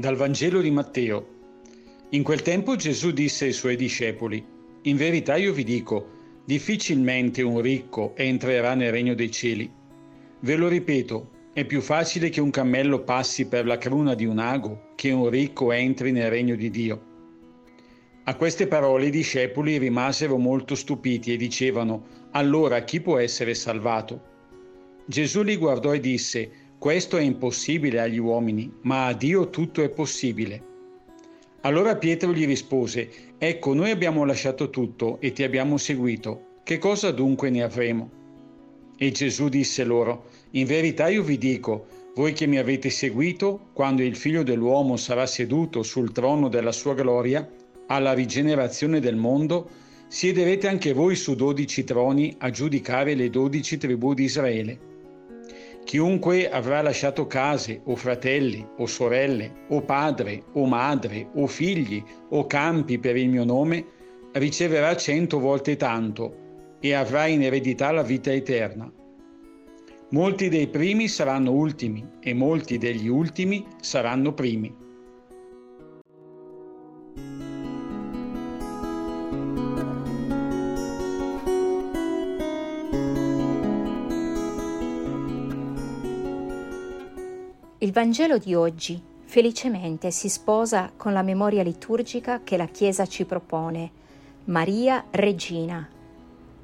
[0.00, 1.26] Dal Vangelo di Matteo.
[2.12, 4.42] In quel tempo Gesù disse ai suoi discepoli,
[4.84, 9.70] In verità io vi dico, difficilmente un ricco entrerà nel regno dei cieli.
[10.40, 14.38] Ve lo ripeto, è più facile che un cammello passi per la cruna di un
[14.38, 17.02] ago che un ricco entri nel regno di Dio.
[18.24, 24.28] A queste parole i discepoli rimasero molto stupiti e dicevano, Allora chi può essere salvato?
[25.04, 29.90] Gesù li guardò e disse, questo è impossibile agli uomini, ma a Dio tutto è
[29.90, 30.64] possibile.
[31.60, 36.60] Allora Pietro gli rispose, Ecco, noi abbiamo lasciato tutto e ti abbiamo seguito.
[36.64, 38.10] Che cosa dunque ne avremo?
[38.96, 44.02] E Gesù disse loro, In verità io vi dico, voi che mi avete seguito, quando
[44.02, 47.46] il figlio dell'uomo sarà seduto sul trono della sua gloria,
[47.88, 49.68] alla rigenerazione del mondo,
[50.08, 54.88] siederete anche voi su dodici troni a giudicare le dodici tribù di Israele.
[55.84, 62.46] Chiunque avrà lasciato case o fratelli o sorelle o padre o madre o figli o
[62.46, 63.84] campi per il mio nome,
[64.32, 68.90] riceverà cento volte tanto e avrà in eredità la vita eterna.
[70.10, 74.80] Molti dei primi saranno ultimi e molti degli ultimi saranno primi.
[87.82, 93.24] Il Vangelo di oggi felicemente si sposa con la memoria liturgica che la Chiesa ci
[93.24, 93.90] propone,
[94.44, 95.88] Maria Regina.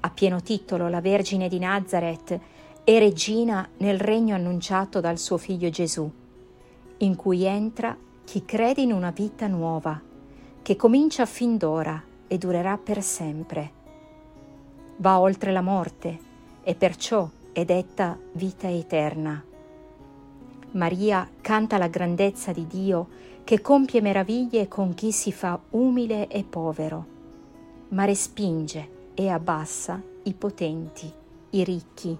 [0.00, 2.38] A pieno titolo la Vergine di Nazareth
[2.84, 6.10] è regina nel regno annunciato dal suo figlio Gesù,
[6.98, 9.98] in cui entra chi crede in una vita nuova,
[10.60, 13.72] che comincia fin d'ora e durerà per sempre.
[14.96, 16.18] Va oltre la morte
[16.62, 19.42] e perciò è detta vita eterna.
[20.72, 23.08] Maria canta la grandezza di Dio
[23.42, 27.06] che compie meraviglie con chi si fa umile e povero,
[27.88, 31.10] ma respinge e abbassa i potenti,
[31.50, 32.16] i ricchi.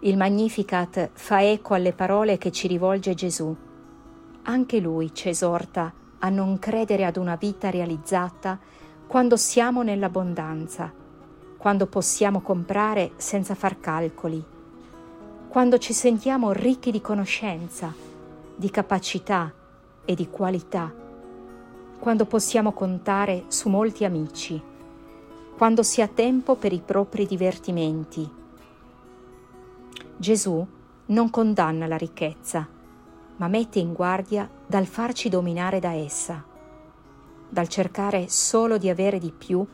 [0.00, 3.54] Il Magnificat fa eco alle parole che ci rivolge Gesù.
[4.44, 8.58] Anche lui ci esorta a non credere ad una vita realizzata
[9.06, 10.90] quando siamo nell'abbondanza,
[11.58, 14.56] quando possiamo comprare senza far calcoli
[15.48, 17.94] quando ci sentiamo ricchi di conoscenza,
[18.54, 19.50] di capacità
[20.04, 20.92] e di qualità,
[21.98, 24.60] quando possiamo contare su molti amici,
[25.56, 28.30] quando si ha tempo per i propri divertimenti.
[30.18, 30.66] Gesù
[31.06, 32.68] non condanna la ricchezza,
[33.36, 36.44] ma mette in guardia dal farci dominare da essa,
[37.48, 39.66] dal cercare solo di avere di più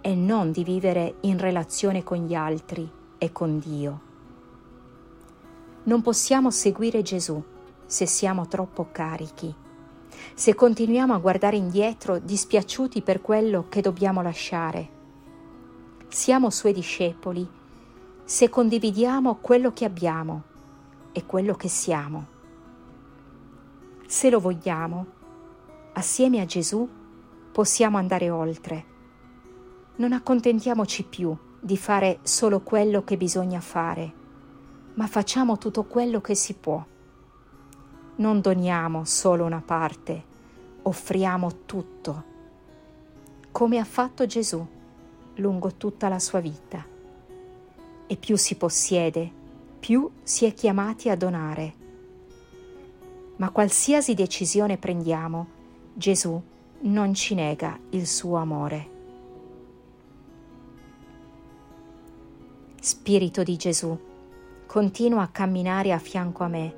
[0.00, 4.12] e non di vivere in relazione con gli altri e con Dio.
[5.86, 7.42] Non possiamo seguire Gesù
[7.84, 9.54] se siamo troppo carichi,
[10.32, 14.88] se continuiamo a guardare indietro dispiaciuti per quello che dobbiamo lasciare.
[16.08, 17.46] Siamo suoi discepoli
[18.24, 20.42] se condividiamo quello che abbiamo
[21.12, 22.26] e quello che siamo.
[24.06, 25.06] Se lo vogliamo,
[25.92, 26.88] assieme a Gesù
[27.52, 28.84] possiamo andare oltre.
[29.96, 34.22] Non accontentiamoci più di fare solo quello che bisogna fare
[34.94, 36.84] ma facciamo tutto quello che si può.
[38.16, 40.22] Non doniamo solo una parte,
[40.82, 42.24] offriamo tutto,
[43.50, 44.64] come ha fatto Gesù
[45.36, 46.84] lungo tutta la sua vita.
[48.06, 49.30] E più si possiede,
[49.80, 51.74] più si è chiamati a donare.
[53.36, 55.46] Ma qualsiasi decisione prendiamo,
[55.92, 56.40] Gesù
[56.80, 58.92] non ci nega il suo amore.
[62.80, 63.98] Spirito di Gesù,
[64.74, 66.74] continua a camminare a fianco a me.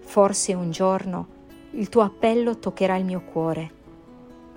[0.00, 1.28] Forse un giorno
[1.70, 3.70] il tuo appello toccherà il mio cuore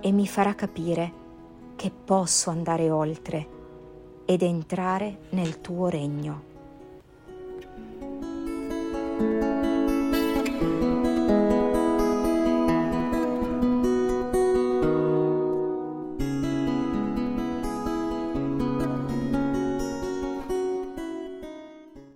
[0.02, 1.14] e mi farà capire
[1.78, 3.48] che posso andare oltre
[4.26, 6.44] ed entrare nel tuo regno.